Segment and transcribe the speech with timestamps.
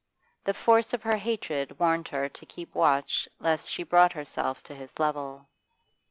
[0.45, 4.73] The force of her hatred warned her to keep watch lest she brought herself to
[4.73, 5.45] his level.